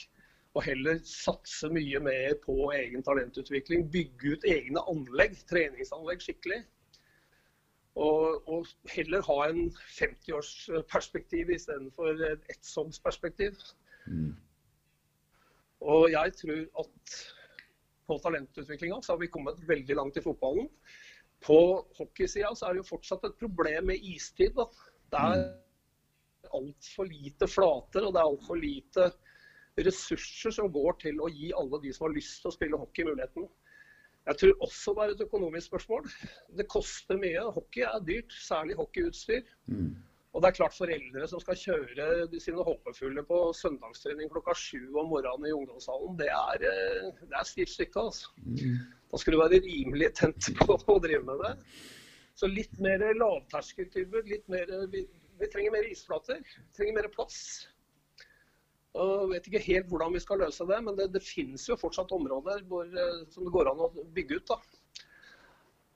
[0.56, 3.89] Og heller satse mye mer på egen talentutvikling.
[3.91, 6.62] Bygge ut egne anlegg, treningsanlegg skikkelig.
[8.00, 13.60] Og, og heller ha en 50-årsperspektiv istedenfor et ettsongsperspektiv.
[14.08, 14.34] Mm.
[15.82, 17.15] Og jeg tror at
[18.08, 20.69] på talentutviklinga så har vi kommet veldig langt i fotballen.
[21.41, 21.58] På
[21.97, 24.54] hockeysida så er det jo fortsatt et problem med istid.
[24.58, 24.67] Da.
[25.12, 26.51] Det er mm.
[26.60, 29.10] altfor lite flater, og det er altfor lite
[29.82, 33.08] ressurser som går til å gi alle de som har lyst til å spille hockey,
[33.08, 33.47] muligheten.
[34.30, 36.10] Jeg tror også det er et økonomisk spørsmål.
[36.58, 37.47] Det koster mye.
[37.56, 39.47] Hockey er dyrt, særlig hockeyutstyr.
[39.71, 39.95] Mm.
[40.32, 45.10] Og det er klart Foreldre som skal kjøre sine håpefulle på søndagstrening klokka sju om
[45.12, 48.06] morgenen i ungdomshallen, det er, eh, det er stivt stykke.
[48.08, 48.32] Altså.
[48.46, 48.78] Mm.
[49.12, 51.52] Da skal du være rimelig tent på å drive med det.
[52.39, 54.30] Så litt mer lavterskeltilbud.
[54.32, 55.04] litt mer, vi,
[55.41, 56.39] vi, trenger mer isflater.
[56.39, 57.41] Vi trenger mer plass.
[58.96, 61.80] Og jeg vet ikke helt hvordan vi skal løse det, men det, det finnes jo
[61.80, 64.56] fortsatt områder hvor, eh, som det går an å bygge ut.
[64.56, 64.62] da.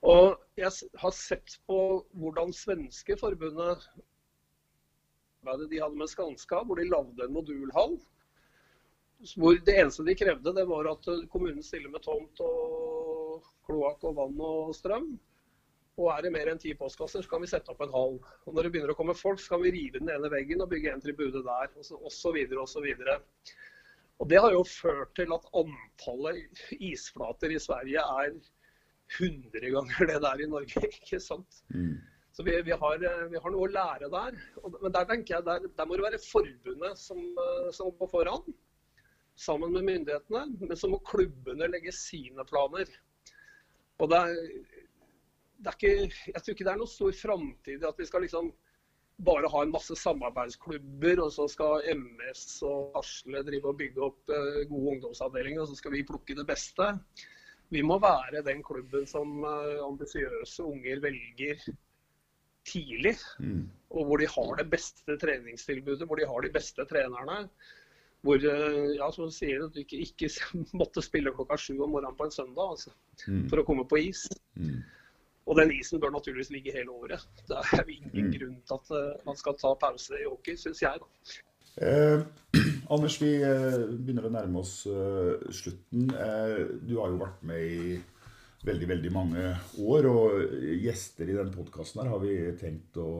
[0.06, 1.80] Og jeg har sett på
[2.20, 3.88] hvordan svenske forbundet
[5.46, 7.96] de hadde med Skanska, hvor de lagde en modulhall.
[9.36, 14.18] Hvor det eneste de krevde, det var at kommunen stiller med tomt og kloakk og
[14.18, 15.14] vann og strøm.
[15.96, 18.18] Og er det mer enn ti postkasser, så kan vi sette opp en hall.
[18.44, 20.68] Og når det begynner å komme folk, så kan vi rive den ene veggen og
[20.72, 22.36] bygge en tribune der, osv.
[22.60, 22.90] osv.
[24.20, 28.36] Og det har jo ført til at antallet isflater i Sverige er
[29.16, 30.84] 100 ganger det der i Norge.
[31.00, 31.62] ikke sant?
[31.72, 31.96] Mm.
[32.36, 34.34] Så vi, vi, har, eh, vi, har, noe å lære der.
[34.82, 38.56] Men der tenker jeg, der, der må det være forbundet som, eh, som går foran.
[39.36, 42.88] sammen med myndighetene, men så må klubbene legge sine planer.
[44.00, 44.38] Og det er,
[45.60, 45.90] det er ikke,
[46.30, 48.48] jeg tror ikke det er noe stor framtid i at vi skal liksom
[49.28, 54.32] bare ha en masse samarbeidsklubber, og så skal MS og Asle drive og bygge opp
[54.32, 56.88] eh, gode ungdomsavdelinger, og så skal vi plukke det beste.
[57.76, 61.60] Vi må være den klubben som ambisiøse unger velger
[62.66, 63.16] tidlig.
[63.94, 67.46] Og hvor de har det beste treningstilbudet, hvor de har de beste trenerne.
[68.26, 70.30] Hvor eh, ja, som du sier, at du ikke, ikke
[70.80, 72.94] måtte spille klokka sju om morgenen på en søndag altså,
[73.50, 74.26] for å komme på is.
[75.46, 77.22] Og den isen bør naturligvis ligge hele året.
[77.46, 80.82] Det er jo ingen grunn til at eh, man skal ta pause i hockey, syns
[80.82, 80.98] jeg.
[81.02, 81.42] da.
[81.86, 82.24] Eh,
[82.94, 86.10] Anders, vi eh, begynner å nærme oss eh, slutten.
[86.10, 87.96] Eh, du har jo vært med i
[88.66, 89.50] veldig, veldig mange
[89.82, 93.10] år, og gjester i denne podkasten her har vi tenkt å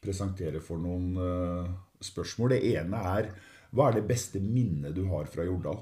[0.00, 1.70] presentere for noen uh,
[2.04, 2.54] spørsmål.
[2.54, 3.30] Det ene er
[3.70, 5.78] hva er det beste minnet du har fra Jordal?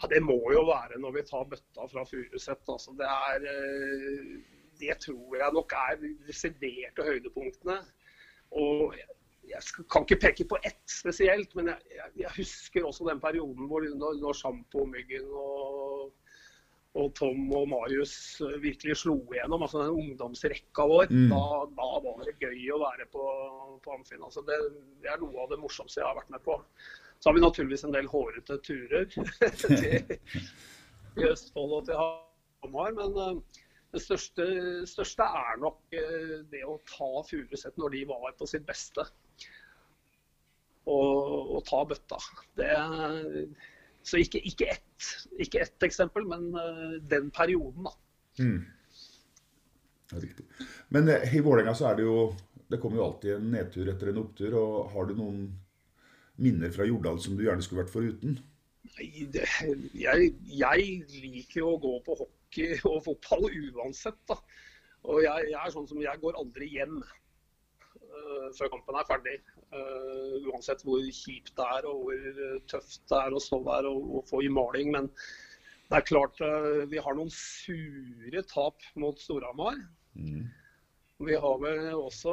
[0.00, 2.64] Ja, det må jo være når vi tar bøtta fra Furuset.
[2.68, 4.32] Altså, det, er, eh,
[4.80, 7.78] det tror jeg nok er de desiderte høydepunktene.
[8.58, 13.70] Og jeg, kan ikke peke på ett spesielt, men jeg, jeg husker også den perioden
[13.70, 15.53] hvor når, når Sjampo, Myggen og,
[16.94, 19.64] og Tom og Marius eh, virkelig slo igjennom.
[19.66, 21.08] altså den ungdomsrekka vår.
[21.32, 21.40] Da,
[21.74, 23.24] da var det gøy å være på,
[23.82, 24.22] på Amfin.
[24.22, 24.58] Altså, det,
[25.02, 26.58] det er noe av det morsomste jeg har vært med på.
[27.18, 29.08] Så har vi naturligvis en del hårete turer
[29.64, 30.14] til,
[31.32, 32.94] Østfold og til Hamar.
[33.00, 33.60] Men eh,
[33.94, 34.46] det største,
[34.90, 39.08] største er nok eh, det å ta Furuset når de var på sitt beste.
[40.84, 42.22] Og, og ta bøtta.
[42.60, 42.70] Det,
[44.04, 47.94] så ikke, ikke, ett, ikke ett eksempel, men eh, den perioden, da.
[48.44, 48.64] Mm.
[50.20, 50.44] Riktig.
[50.92, 52.18] Men eh, i Vålerenga så er det jo
[52.68, 54.54] Det kommer jo alltid en nedtur etter en opptur.
[54.58, 55.40] og Har du noen
[56.40, 58.38] minner fra Jordal som du gjerne skulle vært foruten?
[58.94, 59.44] Nei, det,
[59.96, 64.18] jeg, jeg liker å gå på hockey og fotball uansett.
[64.28, 64.38] da.
[65.04, 66.98] Og jeg, jeg er sånn som jeg går aldri hjem
[68.58, 69.38] før kampen er ferdig.
[69.74, 73.88] Øh, uansett hvor kjipt det er og hvor øh, tøft det er å stå der
[73.90, 74.92] og, og få i maling.
[74.94, 75.10] Men
[75.90, 76.40] det er klart
[76.90, 79.82] vi har noen sure tap mot Storhamar.
[81.22, 82.32] Vi har vel også,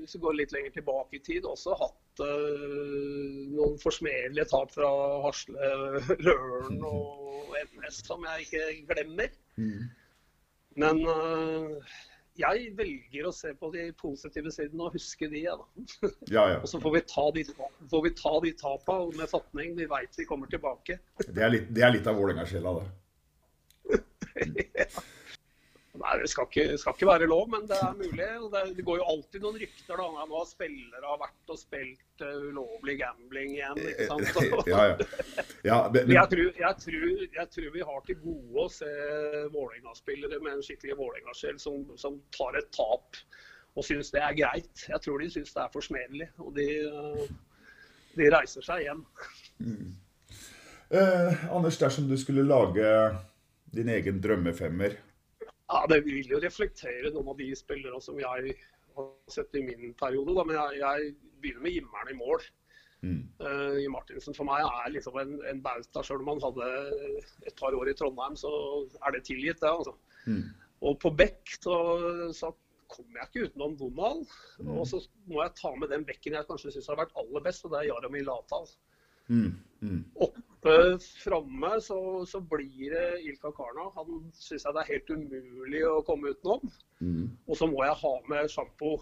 [0.00, 4.90] hvis vi går litt lenger tilbake i tid, også hatt eh, noen forsmedelige tap fra
[5.24, 5.70] Hasle,
[6.26, 9.38] Løren og MS som jeg ikke glemmer.
[10.80, 11.94] Men eh,
[12.40, 15.44] jeg velger å se på de positive sidene og huske de.
[15.46, 15.66] Ja, da.
[16.36, 16.58] Ja, ja.
[16.60, 17.44] Og så får vi ta de,
[17.92, 19.76] får vi ta de tapa med fatning.
[19.78, 21.00] Vi veit vi kommer tilbake.
[21.26, 22.88] Det er litt, det er litt av Vålerenga-sjela, det.
[26.00, 28.28] Nei, Det skal ikke, skal ikke være lov, men det er mulig.
[28.54, 32.24] Det, det går jo alltid noen rykter da, når har spillere har vært og spilt
[32.24, 33.82] uh, ulovlig gambling igjen.
[33.90, 34.64] ikke sant?
[34.70, 35.10] Ja, ja.
[35.66, 38.90] ja men, Men Jeg, tror, jeg, tror, jeg tror vi har til gode å se
[39.52, 43.20] Vålerenga-spillere med en skikkelig Vålerenga-sjel som, som tar et tap
[43.78, 44.86] og syns det er greit.
[44.88, 47.26] Jeg tror de syns det er forsmedelig, og de, eh,
[48.18, 49.04] de reiser seg hjem.
[50.90, 52.88] eh, Anders, dersom du skulle lage
[53.70, 54.96] din egen drømmefemmer
[55.70, 58.54] Ja, Det vil jo reflektere noen av de spillere som jeg
[58.96, 60.34] har sett i min periode.
[60.34, 60.46] Da.
[60.46, 62.48] Men jeg, jeg begynner med Jimmeren i mål.
[63.40, 66.02] Uh, Martinsen for meg er liksom en, en bauta.
[66.04, 66.72] Selv om han hadde
[67.48, 68.50] et par år i Trondheim, så
[69.06, 69.70] er det tilgitt, det.
[69.70, 69.94] altså.
[70.80, 71.76] Og på Beck så,
[72.36, 72.52] så
[72.90, 74.26] kommer jeg ikke utenom Donald.
[74.66, 77.64] Og så må jeg ta med den bekken jeg kanskje syns har vært aller best,
[77.64, 78.68] og det er Jaromir Latal.
[80.26, 83.88] Oppe framme så, så blir det Ilka Karna.
[83.96, 86.72] Han syns jeg det er helt umulig å komme utenom.
[87.48, 88.98] Og så må jeg ha med sjampo.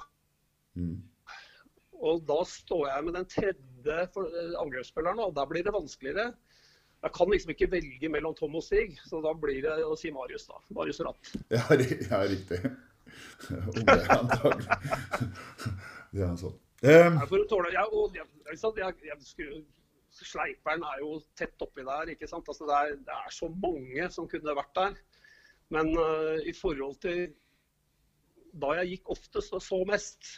[1.99, 6.29] Og da står jeg med den tredje eh, angrepsspilleren, og der blir det vanskeligere.
[7.03, 10.11] Jeg kan liksom ikke velge mellom Tom og Stig, så da blir det å si
[10.15, 10.59] Marius, da.
[10.75, 11.31] Marius Rapp.
[11.55, 12.59] Ja, ja riktig.
[13.51, 14.79] Unge, antagelig.
[16.15, 16.57] Det er sånn.
[16.79, 19.63] Um, Jeg jeg, jeg, jeg,
[20.27, 22.15] Sleiperen er jo tett oppi der.
[22.15, 22.49] ikke sant?
[22.49, 24.99] Altså, det, er, det er så mange som kunne vært der.
[25.75, 27.29] Men uh, i forhold til
[28.59, 30.31] da jeg gikk oftest og så mest,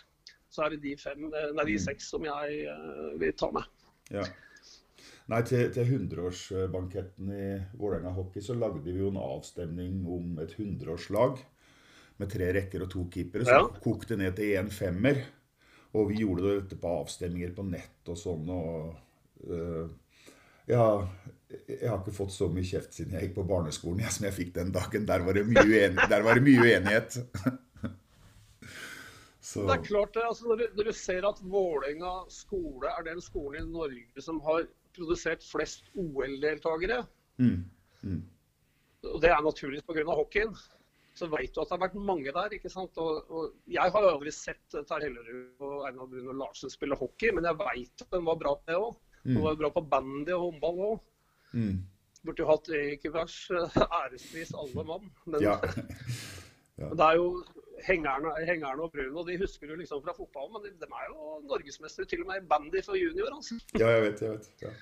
[0.50, 3.68] så er det de, fem, eh, nei, de seks som jeg uh, vil ta med.
[4.10, 4.24] Ja.
[5.30, 7.44] Nei, til, til 100-årsbanketten i
[7.78, 11.38] Vålerenga hockey så lagde vi jo en avstemning om et 100-årslag
[12.20, 13.46] med tre rekker og to keepere.
[13.46, 13.68] Så Ja.
[13.84, 15.22] kokte ned til én femmer.
[15.94, 18.50] Og vi gjorde dette på avstemninger på nett og sånn.
[18.50, 18.96] og
[20.70, 20.84] ja,
[21.50, 24.36] jeg har ikke fått så mye kjeft siden jeg gikk på barneskolen jeg, som jeg
[24.36, 25.06] fikk den dagen.
[25.08, 27.18] Der var det mye, ueni der var det mye uenighet.
[29.50, 30.22] Så Det er klart det.
[30.22, 34.38] Altså, når, du, når du ser at Vålerenga skole er den skolen i Norge som
[34.46, 37.00] har produsert flest OL-deltakere,
[37.40, 37.56] mm,
[38.02, 38.20] mm.
[39.10, 40.04] og det er naturligvis pga.
[40.06, 40.54] hockeyen,
[41.18, 42.54] så vet du at det har vært mange der.
[42.54, 42.98] ikke sant?
[43.02, 47.32] Og, og Jeg har jo aldri sett Terje Hellerud og Einar Bruno Larsen spille hockey,
[47.34, 48.94] men jeg veit at de var bra på det òg.
[49.24, 51.00] De var bra på bandy og håndball òg.
[51.52, 51.80] Mm.
[52.24, 55.08] Burde jo hatt Eikevers ærespris alle mann.
[55.26, 55.56] Men Ja.
[56.80, 56.92] ja.
[56.92, 57.44] det er jo
[57.86, 61.40] hengerne, hengerne og Bruno, de husker du liksom fra fotballen, men de, de er jo
[61.48, 63.34] norgesmestere til og med i bandy for junior.
[63.36, 63.60] altså.
[63.78, 64.22] ja, jeg vet.
[64.22, 64.50] jeg vet.
[64.62, 64.72] Ja.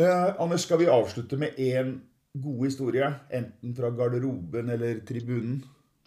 [0.00, 1.98] Eh, Anders, skal vi avslutte med én
[2.42, 3.14] god historie?
[3.32, 5.64] Enten fra garderoben eller tribunen?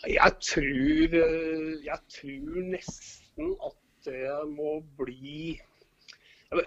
[0.08, 5.60] Jeg tror, eh, jeg tror nesten at det må bli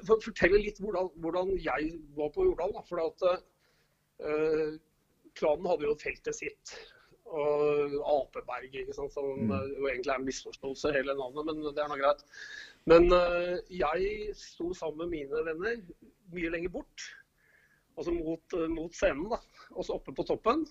[0.06, 2.74] Få fortelle litt hvordan, hvordan jeg var på Jordal.
[2.76, 4.76] Da, for at uh,
[5.36, 6.76] klanen hadde jo feltet sitt.
[7.26, 9.50] Og Apeberg, ikke sant, som Mm.
[9.50, 12.22] eh, jo egentlig er en misforståelse, hele navnet, men det er nå greit.
[12.86, 15.80] Men uh, jeg sto sammen med mine venner
[16.32, 17.08] mye lenger bort,
[17.98, 19.26] altså mot, uh, mot scenen.
[19.30, 19.40] da,
[19.74, 20.62] Og så oppe på toppen.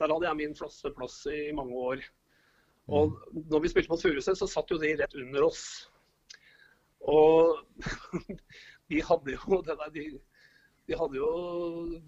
[0.00, 2.02] Der hadde jeg min faste plass i mange år.
[2.88, 5.88] Og når vi spilte mot Furuset, så satt jo de rett under oss.
[7.10, 7.58] Og
[8.90, 10.04] de hadde jo det der, de,
[10.88, 11.30] de hadde jo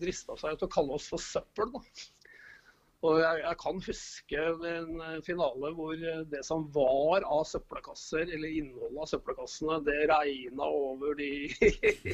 [0.00, 1.82] drista seg til å kalle oss for søppel, da.
[3.04, 8.30] Og jeg, jeg kan huske en eh, finale hvor eh, det som var av søppelkasser,
[8.32, 11.28] eller innholdet av søppelkassene, det regna over de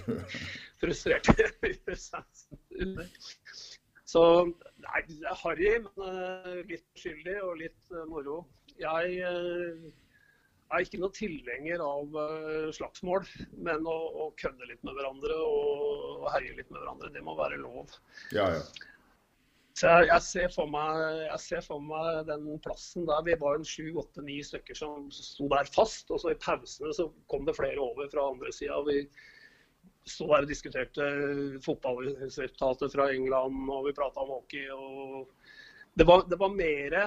[0.83, 1.47] frustrerte.
[4.11, 8.40] Så nei, det er harry, men eh, litt skyldig og litt moro.
[8.81, 9.23] Jeg
[10.70, 13.26] er ikke noen tilhenger av eh, slagsmål,
[13.66, 17.61] men å, å kødde litt med hverandre og, herje litt med hverandre, det må være
[17.62, 17.96] lov.
[18.37, 18.62] Ja, ja.
[19.80, 23.22] Så jeg, jeg, ser for meg, jeg ser for meg den plassen der.
[23.24, 26.11] Vi var en sju, åtte, ni stykker som sto der fast.
[26.12, 28.76] Og så i pausene så kom det flere over fra andre sida.
[28.85, 29.06] Vi
[30.11, 31.06] sto der og diskuterte
[31.64, 34.66] fotballresultater fra England, og vi prata om hockey.
[34.74, 35.30] og
[35.96, 37.06] Det var, det var mere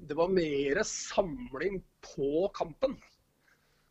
[0.00, 2.98] det var mer samling på kampen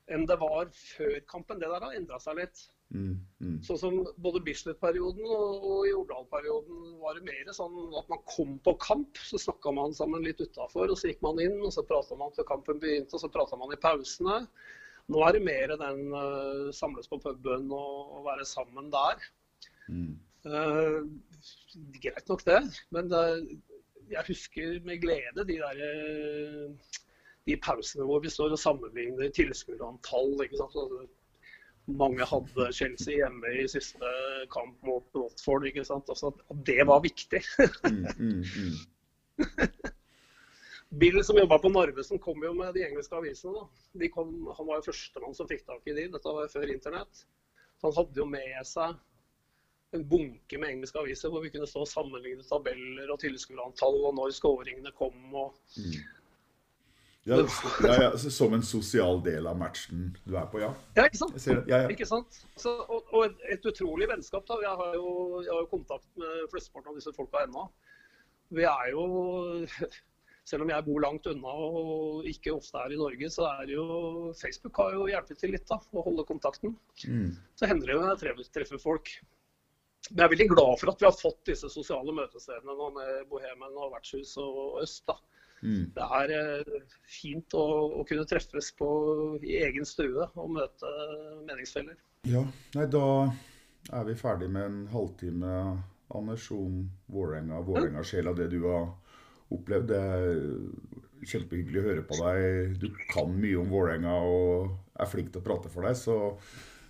[0.10, 1.60] enn det var før kampen.
[1.62, 2.64] Det der har endra seg litt.
[2.90, 3.58] Mm, mm.
[3.66, 8.74] Sånn som både Bislett-perioden og, og Jordal-perioden var det mer sånn at man kom på
[8.82, 12.18] kamp, så snakka man sammen litt utafor, og så gikk man inn, og så prata
[12.18, 14.40] man til kampen begynte, og så prata man i pausene.
[15.10, 19.30] Nå er det mer den uh, samles på puben og, og være sammen der.
[19.90, 20.18] Mm.
[20.50, 21.06] Uh,
[22.02, 22.62] greit nok det,
[22.96, 23.24] men det,
[24.10, 26.98] jeg husker med glede de der eh,
[27.50, 30.36] de pausene hvor vi står og sammenligner tilskuerantall.
[30.60, 31.16] sant?
[32.00, 34.12] Mange hadde Chelsea hjemme i siste
[34.54, 35.66] kamp mot Watford.
[35.70, 36.10] ikke sant?
[36.10, 36.32] Altså,
[36.68, 37.42] det var viktig.
[37.90, 38.76] Mm, mm, mm.
[41.02, 43.68] Bill som jobba på Narvesen kom jo med de engelske avisene.
[43.94, 46.08] De kom, han var jo førstemann som fikk tak i de.
[46.16, 47.26] Dette var jo før internett.
[47.78, 48.98] Så han hadde jo med seg
[49.98, 54.18] en bunke med engelske aviser hvor vi kunne stå og sammenligne tabeller og tilskuerantall og
[54.18, 55.18] når skåringene kom.
[55.34, 55.58] og
[57.30, 57.38] Ja,
[57.86, 60.72] ja, ja, som en sosial del av matchen du er på, ja.
[60.98, 61.38] Ja, ikke sant?
[61.42, 61.62] Ser.
[61.70, 61.92] Ja, ja.
[61.94, 62.42] Ikke sant?
[62.60, 64.48] Så, og, og et, et utrolig vennskap.
[64.50, 64.60] da.
[64.66, 65.10] Jeg har jo,
[65.46, 67.68] jeg har jo kontakt med flesteparten av disse folka ennå.
[68.58, 69.06] Vi er jo
[70.50, 73.84] Selv om jeg bor langt unna og ikke ofte er i Norge, så er jo
[74.40, 76.74] Facebook har jo hjulpet til litt da, å holde kontakten.
[77.06, 77.36] Mm.
[77.60, 79.12] Så hender det jo jeg treffer, treffer folk.
[80.08, 83.28] Men jeg er veldig glad for at vi har fått disse sosiale møtestedene nå med
[83.30, 85.04] Bohemen og Vertshus og Øst.
[85.12, 85.20] da.
[85.62, 85.90] Mm.
[85.96, 87.66] Det er eh, fint å,
[88.00, 88.90] å kunne treffes på,
[89.44, 90.92] i egen stue og møte
[91.48, 91.98] meningsfeller.
[92.28, 92.44] Ja,
[92.76, 93.06] nei, da
[93.96, 95.54] er vi ferdig med en halvtime,
[96.16, 96.82] Anders, om
[97.14, 98.88] Vålerenga, Vålerenga-sjela, det du har
[99.54, 99.92] opplevd.
[99.92, 102.80] Det er kjempehyggelig å høre på deg.
[102.82, 106.34] Du kan mye om Vålerenga og er flink til å prate for deg, så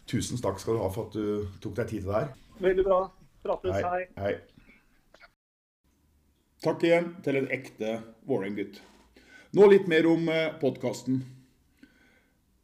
[0.09, 2.31] tusen takk skal du ha for at du tok deg tid til det her.
[2.63, 3.01] Veldig bra.
[3.43, 4.07] Prates, hei.
[4.19, 4.33] Hei.
[6.59, 7.89] Takk igjen til en ekte
[8.27, 8.81] Vålerenga-gutt.
[9.55, 10.25] Nå litt mer om
[10.59, 11.21] podkasten.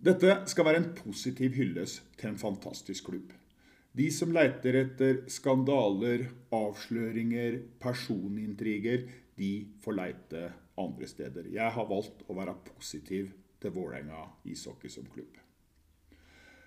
[0.04, 3.30] Dette skal være en positiv hyllest til en fantastisk klubb.
[3.96, 9.08] De som leiter etter skandaler, avsløringer, personintriger,
[9.40, 10.44] de får leite
[10.76, 11.48] andre steder.
[11.56, 13.32] Jeg har valgt å være positiv
[13.64, 15.40] til Vålerenga ishockey som klubb.